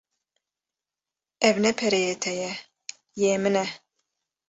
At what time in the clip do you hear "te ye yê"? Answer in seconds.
2.23-3.31